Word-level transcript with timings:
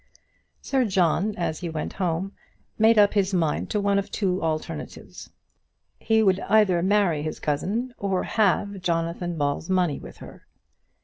Sir 0.63 0.83
John, 0.83 1.35
as 1.37 1.59
he 1.59 1.69
went 1.69 1.93
home, 1.93 2.31
made 2.79 2.97
up 2.97 3.13
his 3.13 3.35
mind 3.35 3.69
to 3.69 3.79
one 3.79 3.99
of 3.99 4.09
two 4.09 4.41
alternatives. 4.41 5.29
He 5.99 6.23
would 6.23 6.39
either 6.39 6.81
marry 6.81 7.21
his 7.21 7.39
cousin 7.39 7.93
or 7.99 8.23
halve 8.23 8.81
Jonathan 8.81 9.37
Ball's 9.37 9.69
money 9.69 9.99
with 9.99 10.17
her. 10.17 10.47